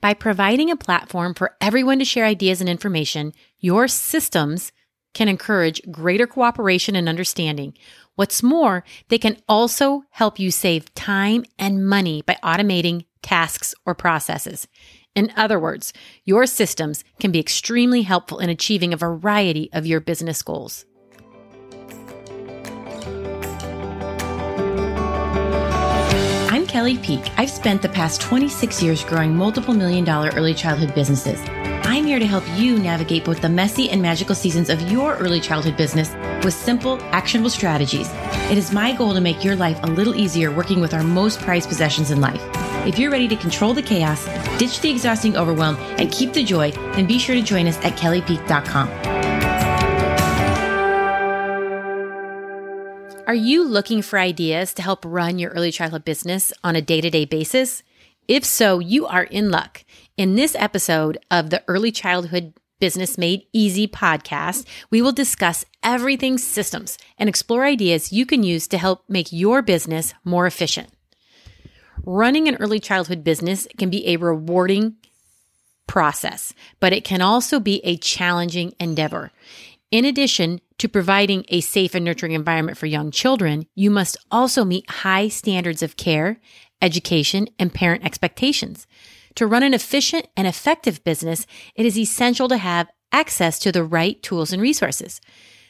[0.00, 4.70] By providing a platform for everyone to share ideas and information, your systems
[5.12, 7.74] can encourage greater cooperation and understanding.
[8.14, 13.94] What's more, they can also help you save time and money by automating tasks or
[13.94, 14.68] processes.
[15.16, 15.92] In other words,
[16.24, 20.84] your systems can be extremely helpful in achieving a variety of your business goals.
[26.88, 27.32] Kelly Peak.
[27.36, 31.38] I've spent the past 26 years growing multiple million dollar early childhood businesses.
[31.84, 35.38] I'm here to help you navigate both the messy and magical seasons of your early
[35.38, 38.08] childhood business with simple, actionable strategies.
[38.50, 41.40] It is my goal to make your life a little easier working with our most
[41.40, 42.40] prized possessions in life.
[42.86, 44.24] If you're ready to control the chaos,
[44.58, 47.98] ditch the exhausting overwhelm, and keep the joy, then be sure to join us at
[47.98, 49.07] kellypeak.com.
[53.28, 57.02] Are you looking for ideas to help run your early childhood business on a day
[57.02, 57.82] to day basis?
[58.26, 59.84] If so, you are in luck.
[60.16, 66.38] In this episode of the Early Childhood Business Made Easy podcast, we will discuss everything
[66.38, 70.88] systems and explore ideas you can use to help make your business more efficient.
[72.04, 74.96] Running an early childhood business can be a rewarding
[75.86, 79.32] process, but it can also be a challenging endeavor.
[79.90, 84.64] In addition to providing a safe and nurturing environment for young children, you must also
[84.64, 86.40] meet high standards of care,
[86.80, 88.86] education, and parent expectations.
[89.34, 93.84] To run an efficient and effective business, it is essential to have access to the
[93.84, 95.20] right tools and resources.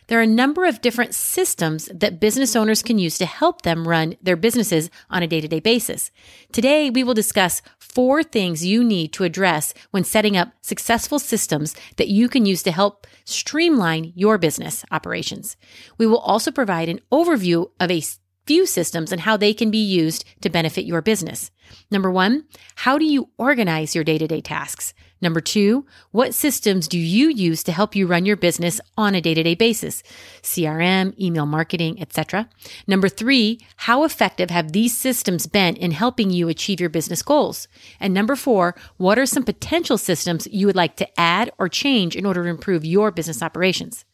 [0.09, 3.87] There are a number of different systems that business owners can use to help them
[3.87, 6.11] run their businesses on a day to day basis.
[6.51, 11.77] Today, we will discuss four things you need to address when setting up successful systems
[11.97, 15.57] that you can use to help streamline your business operations.
[15.99, 18.03] We will also provide an overview of a
[18.47, 21.51] few systems and how they can be used to benefit your business.
[21.91, 22.45] Number one,
[22.77, 24.95] how do you organize your day to day tasks?
[25.21, 29.21] Number two, what systems do you use to help you run your business on a
[29.21, 30.03] day to day basis?
[30.43, 32.49] CRM, email marketing, etc.
[32.87, 37.67] Number three, how effective have these systems been in helping you achieve your business goals?
[37.99, 42.15] And number four, what are some potential systems you would like to add or change
[42.15, 44.05] in order to improve your business operations?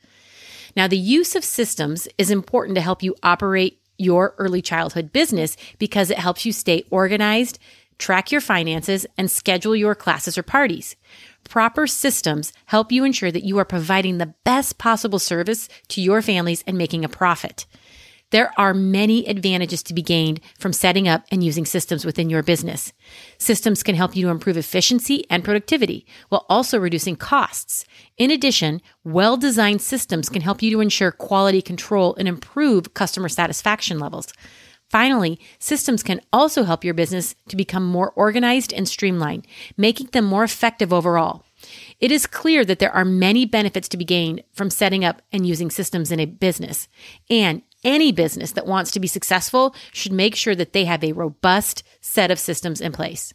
[0.76, 5.56] Now, the use of systems is important to help you operate your early childhood business
[5.78, 7.59] because it helps you stay organized,
[7.99, 10.97] track your finances, and schedule your classes or parties.
[11.49, 16.22] Proper systems help you ensure that you are providing the best possible service to your
[16.22, 17.66] families and making a profit.
[18.34, 22.43] There are many advantages to be gained from setting up and using systems within your
[22.43, 22.93] business.
[23.38, 27.84] Systems can help you to improve efficiency and productivity while also reducing costs.
[28.16, 33.28] In addition, well designed systems can help you to ensure quality control and improve customer
[33.28, 34.32] satisfaction levels.
[34.94, 39.44] Finally, systems can also help your business to become more organized and streamlined,
[39.77, 41.44] making them more effective overall.
[41.99, 45.44] It is clear that there are many benefits to be gained from setting up and
[45.44, 46.87] using systems in a business.
[47.28, 51.11] And any business that wants to be successful should make sure that they have a
[51.11, 53.34] robust set of systems in place.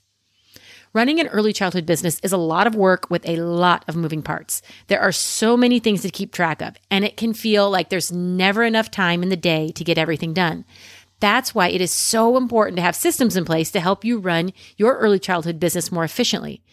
[0.91, 4.24] Running an early childhood business is a lot of work with a lot of moving
[4.24, 4.64] parts.
[4.88, 8.12] There are so many things to keep track of, and it can feel like there's
[8.12, 10.66] never enough time in the day to get everything done.
[11.19, 14.53] That's why it is so important to have systems in place to help you run
[14.78, 16.63] your early childhood business more efficiently.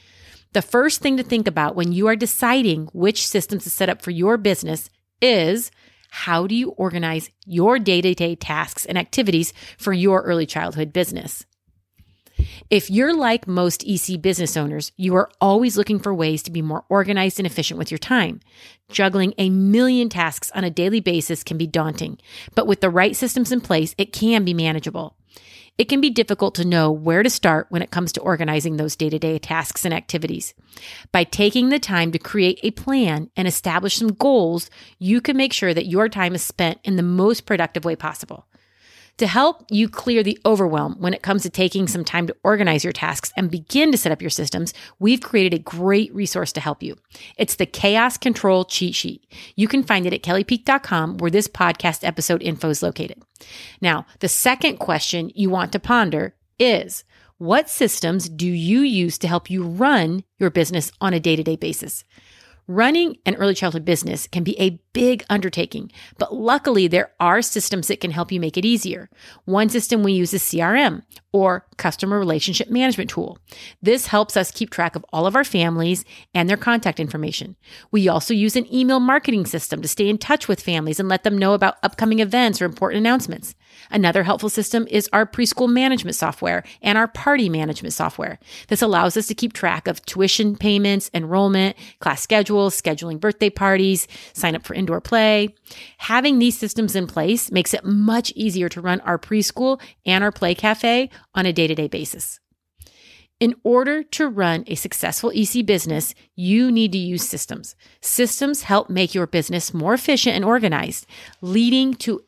[0.52, 4.02] The first thing to think about when you are deciding which systems to set up
[4.02, 4.88] for your business
[5.20, 5.70] is
[6.10, 10.92] how do you organize your day to day tasks and activities for your early childhood
[10.92, 11.44] business?
[12.70, 16.62] If you're like most EC business owners, you are always looking for ways to be
[16.62, 18.40] more organized and efficient with your time.
[18.88, 22.18] Juggling a million tasks on a daily basis can be daunting,
[22.54, 25.16] but with the right systems in place, it can be manageable.
[25.78, 28.96] It can be difficult to know where to start when it comes to organizing those
[28.96, 30.54] day to day tasks and activities.
[31.12, 35.52] By taking the time to create a plan and establish some goals, you can make
[35.52, 38.46] sure that your time is spent in the most productive way possible.
[39.19, 42.84] To help you clear the overwhelm when it comes to taking some time to organize
[42.84, 46.60] your tasks and begin to set up your systems, we've created a great resource to
[46.60, 46.97] help you.
[47.39, 49.27] It's the Chaos Control Cheat Sheet.
[49.54, 53.22] You can find it at kellypeak.com where this podcast episode info is located.
[53.80, 57.03] Now, the second question you want to ponder is
[57.39, 61.42] what systems do you use to help you run your business on a day to
[61.42, 62.04] day basis?
[62.69, 67.89] Running an early childhood business can be a big undertaking, but luckily there are systems
[67.89, 69.10] that can help you make it easier.
[69.45, 71.03] One system we use is CRM
[71.33, 73.37] or customer relationship management tool.
[73.83, 76.03] This helps us keep track of all of our families
[76.33, 77.57] and their contact information.
[77.91, 81.25] We also use an email marketing system to stay in touch with families and let
[81.25, 83.54] them know about upcoming events or important announcements.
[83.91, 88.39] Another helpful system is our preschool management software and our party management software.
[88.69, 94.09] This allows us to keep track of tuition payments, enrollment, class schedules, scheduling birthday parties,
[94.33, 95.54] sign up for indoor play.
[95.98, 100.30] Having these systems in place makes it much easier to run our preschool and our
[100.30, 102.38] play cafe on a day to day basis.
[103.41, 107.74] In order to run a successful EC business, you need to use systems.
[108.00, 111.06] Systems help make your business more efficient and organized,
[111.42, 112.22] leading to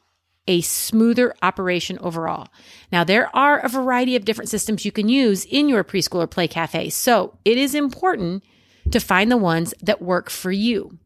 [0.49, 2.49] a smoother operation overall.
[2.91, 6.27] Now, there are a variety of different systems you can use in your preschool or
[6.27, 8.43] play cafe, so it is important
[8.91, 10.99] to find the ones that work for you.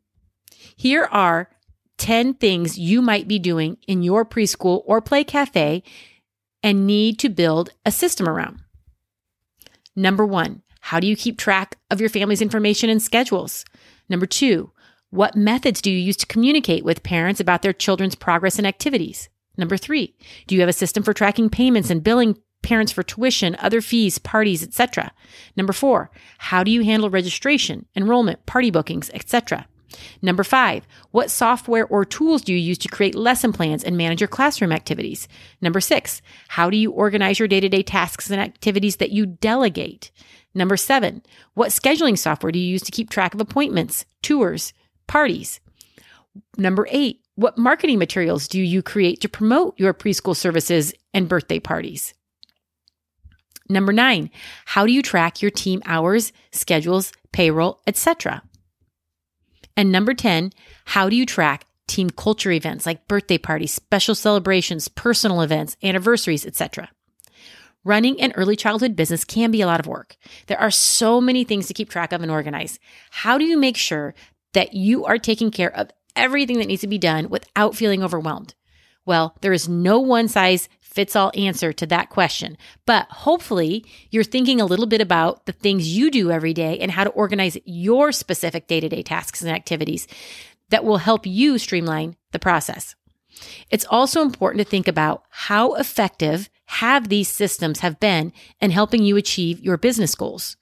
[0.83, 1.49] Here are
[1.99, 5.85] 10 things you might be doing in your preschool or play cafe
[6.61, 8.59] and need to build a system around.
[9.95, 13.65] Number one, how do you keep track of your family's information and schedules?
[14.09, 14.73] Number two,
[15.11, 19.29] what methods do you use to communicate with parents about their children's progress and activities?
[19.57, 20.17] Number three,
[20.49, 24.19] do you have a system for tracking payments and billing parents for tuition, other fees,
[24.19, 25.13] parties, etc.?
[25.57, 29.69] Number four, how do you handle registration, enrollment, party bookings, etc.?
[30.21, 34.21] Number five, what software or tools do you use to create lesson plans and manage
[34.21, 35.29] your classroom activities?
[35.61, 39.27] Number six, how do you organize your day to day tasks and activities that you
[39.27, 40.11] delegate?
[40.55, 41.23] Number seven,
[41.55, 44.73] what scheduling software do you use to keep track of appointments, tours,
[45.07, 45.61] parties?
[46.57, 51.59] Number eight, what marketing materials do you create to promote your preschool services and birthday
[51.59, 52.15] parties?
[53.69, 54.31] Number nine,
[54.67, 58.43] how do you track your team hours, schedules, payroll, etc.?
[59.77, 60.53] And number 10,
[60.87, 66.47] how do you track team culture events like birthday parties, special celebrations, personal events, anniversaries,
[66.47, 66.91] etc.?
[67.85, 70.17] Running an early childhood business can be a lot of work.
[70.47, 72.79] There are so many things to keep track of and organize.
[73.11, 74.15] How do you make sure
[74.53, 78.55] that you are taking care of everything that needs to be done without feeling overwhelmed?
[79.05, 82.57] Well, there is no one size fits all answer to that question.
[82.87, 86.91] But hopefully, you're thinking a little bit about the things you do every day and
[86.91, 90.07] how to organize your specific day to day tasks and activities
[90.71, 92.95] that will help you streamline the process.
[93.71, 99.03] It's also important to think about how effective have these systems have been in helping
[99.03, 100.57] you achieve your business goals.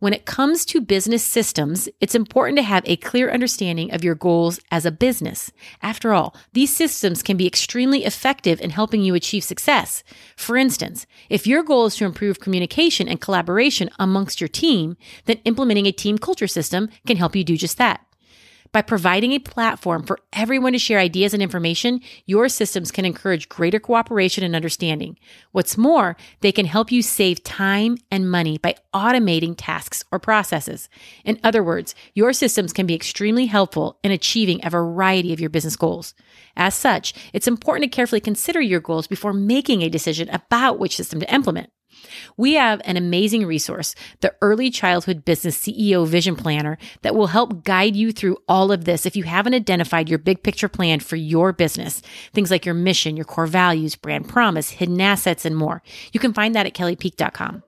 [0.00, 4.14] When it comes to business systems, it's important to have a clear understanding of your
[4.14, 5.52] goals as a business.
[5.82, 10.02] After all, these systems can be extremely effective in helping you achieve success.
[10.36, 15.36] For instance, if your goal is to improve communication and collaboration amongst your team, then
[15.44, 18.00] implementing a team culture system can help you do just that.
[18.72, 23.48] By providing a platform for everyone to share ideas and information, your systems can encourage
[23.48, 25.18] greater cooperation and understanding.
[25.50, 30.88] What's more, they can help you save time and money by automating tasks or processes.
[31.24, 35.50] In other words, your systems can be extremely helpful in achieving a variety of your
[35.50, 36.14] business goals.
[36.56, 40.94] As such, it's important to carefully consider your goals before making a decision about which
[40.94, 41.70] system to implement.
[42.36, 47.64] We have an amazing resource, the Early Childhood Business CEO Vision Planner, that will help
[47.64, 51.16] guide you through all of this if you haven't identified your big picture plan for
[51.16, 52.02] your business.
[52.32, 55.82] Things like your mission, your core values, brand promise, hidden assets, and more.
[56.12, 57.62] You can find that at kellypeak.com.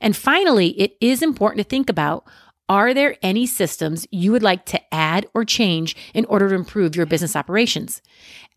[0.00, 2.26] And finally, it is important to think about
[2.68, 6.94] are there any systems you would like to add or change in order to improve
[6.94, 8.02] your business operations?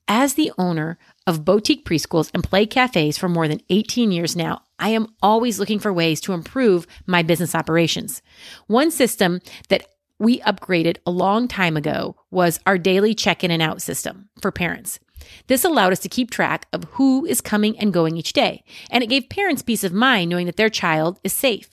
[0.08, 4.64] As the owner of boutique preschools and play cafes for more than 18 years now,
[4.82, 8.22] I am always looking for ways to improve my business operations.
[8.68, 9.40] One system
[9.70, 9.86] that
[10.20, 14.52] we upgraded a long time ago was our daily check in and out system for
[14.52, 15.00] parents.
[15.48, 19.04] This allowed us to keep track of who is coming and going each day, and
[19.04, 21.70] it gave parents peace of mind knowing that their child is safe.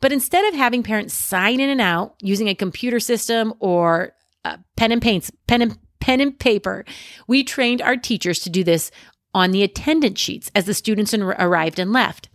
[0.00, 4.12] But instead of having parents sign in and out using a computer system or
[4.44, 6.84] uh, pen and paints, pen and pen and paper,
[7.26, 8.90] we trained our teachers to do this
[9.34, 12.28] on the attendance sheets as the students arrived and left.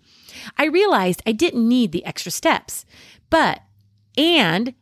[0.57, 2.85] I realized I didn't need the extra steps,
[3.29, 3.61] but,
[4.17, 4.73] and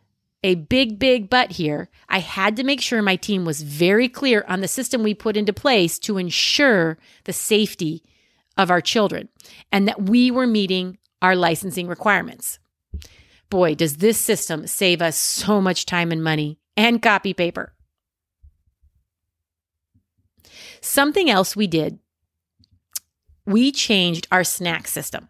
[0.44, 4.46] a big, big but here, I had to make sure my team was very clear
[4.48, 8.04] on the system we put into place to ensure the safety
[8.58, 9.30] of our children
[9.72, 12.60] and that we were meeting our licensing requirements.
[13.50, 17.74] Boy, does this system save us so much time and money and copy paper.
[20.82, 22.00] Something else we did,
[23.46, 25.30] we changed our snack system.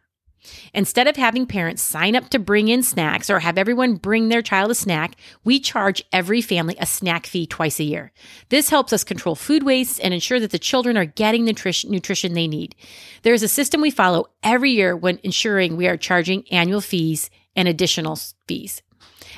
[0.73, 4.41] Instead of having parents sign up to bring in snacks or have everyone bring their
[4.41, 8.11] child a snack, we charge every family a snack fee twice a year.
[8.49, 12.33] This helps us control food waste and ensure that the children are getting the nutrition
[12.33, 12.75] they need.
[13.23, 17.29] There is a system we follow every year when ensuring we are charging annual fees
[17.55, 18.81] and additional fees.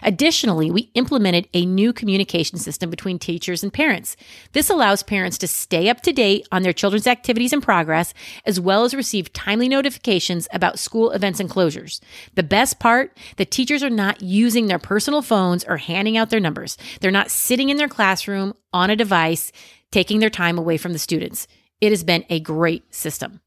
[0.03, 4.15] Additionally, we implemented a new communication system between teachers and parents.
[4.53, 8.13] This allows parents to stay up to date on their children's activities and progress,
[8.45, 11.99] as well as receive timely notifications about school events and closures.
[12.35, 16.39] The best part, the teachers are not using their personal phones or handing out their
[16.39, 16.77] numbers.
[17.01, 19.51] They're not sitting in their classroom on a device,
[19.91, 21.47] taking their time away from the students.
[21.81, 23.41] It has been a great system.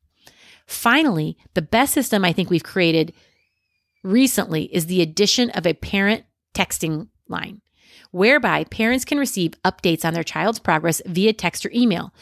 [0.67, 3.13] Finally, the best system I think we've created
[4.05, 7.61] recently is the addition of a parent texting line,
[8.11, 12.13] whereby parents can receive updates on their child's progress via text or email.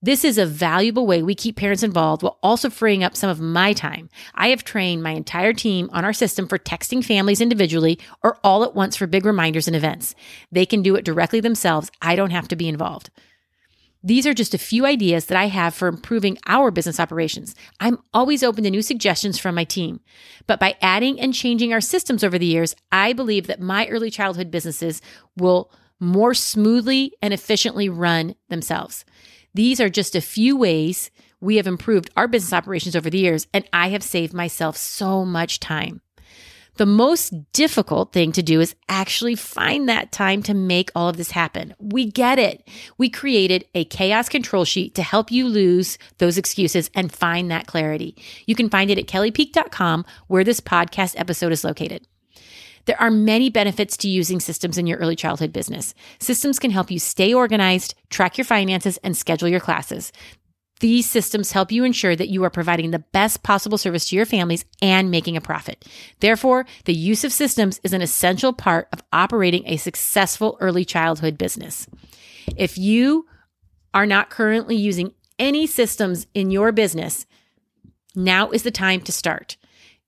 [0.00, 3.40] This is a valuable way we keep parents involved while also freeing up some of
[3.40, 4.08] my time.
[4.32, 8.62] I have trained my entire team on our system for texting families individually or all
[8.62, 10.14] at once for big reminders and events.
[10.52, 11.90] They can do it directly themselves.
[12.00, 13.10] I don't have to be involved.
[14.08, 17.54] These are just a few ideas that I have for improving our business operations.
[17.78, 20.00] I'm always open to new suggestions from my team.
[20.46, 24.10] But by adding and changing our systems over the years, I believe that my early
[24.10, 25.02] childhood businesses
[25.36, 29.04] will more smoothly and efficiently run themselves.
[29.52, 33.46] These are just a few ways we have improved our business operations over the years,
[33.52, 36.00] and I have saved myself so much time.
[36.78, 41.16] The most difficult thing to do is actually find that time to make all of
[41.16, 41.74] this happen.
[41.80, 42.68] We get it.
[42.98, 47.66] We created a chaos control sheet to help you lose those excuses and find that
[47.66, 48.14] clarity.
[48.46, 52.06] You can find it at kellypeak.com where this podcast episode is located.
[52.84, 55.94] There are many benefits to using systems in your early childhood business.
[56.20, 60.10] Systems can help you stay organized, track your finances, and schedule your classes.
[60.80, 64.26] These systems help you ensure that you are providing the best possible service to your
[64.26, 65.84] families and making a profit.
[66.20, 71.36] Therefore, the use of systems is an essential part of operating a successful early childhood
[71.36, 71.88] business.
[72.56, 73.26] If you
[73.92, 77.26] are not currently using any systems in your business,
[78.14, 79.56] now is the time to start.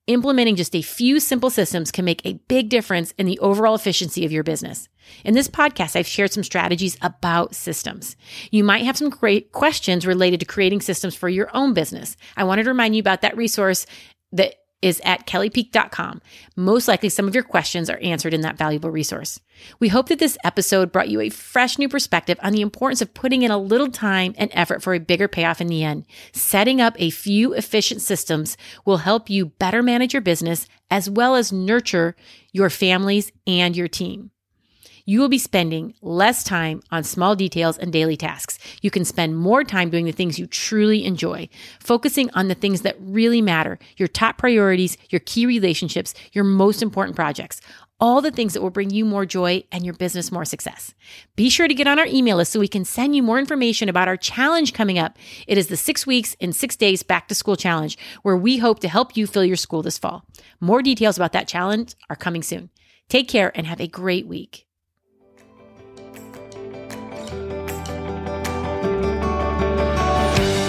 [0.07, 4.25] Implementing just a few simple systems can make a big difference in the overall efficiency
[4.25, 4.89] of your business.
[5.23, 8.15] In this podcast, I've shared some strategies about systems.
[8.49, 12.17] You might have some great questions related to creating systems for your own business.
[12.35, 13.85] I wanted to remind you about that resource
[14.31, 16.21] that is at kellypeak.com.
[16.55, 19.39] Most likely, some of your questions are answered in that valuable resource.
[19.79, 23.13] We hope that this episode brought you a fresh new perspective on the importance of
[23.13, 26.05] putting in a little time and effort for a bigger payoff in the end.
[26.33, 31.35] Setting up a few efficient systems will help you better manage your business as well
[31.35, 32.15] as nurture
[32.51, 34.31] your families and your team
[35.05, 38.59] you will be spending less time on small details and daily tasks.
[38.81, 42.81] You can spend more time doing the things you truly enjoy, focusing on the things
[42.81, 47.61] that really matter your top priorities, your key relationships, your most important projects.
[47.99, 50.95] All the things that will bring you more joy and your business more success.
[51.35, 53.89] Be sure to get on our email list so we can send you more information
[53.89, 55.19] about our challenge coming up.
[55.47, 58.79] It is the six weeks in six days back to school challenge, where we hope
[58.79, 60.25] to help you fill your school this fall.
[60.59, 62.71] More details about that challenge are coming soon.
[63.07, 64.65] Take care and have a great week.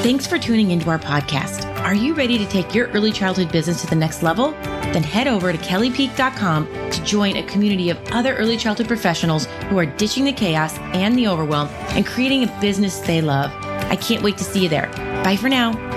[0.02, 1.64] Thanks for tuning into our podcast.
[1.84, 4.50] Are you ready to take your early childhood business to the next level?
[4.90, 9.78] Then head over to kellypeak.com to join a community of other early childhood professionals who
[9.78, 13.52] are ditching the chaos and the overwhelm and creating a business they love.
[13.92, 14.88] I can't wait to see you there.
[15.22, 15.91] Bye for now.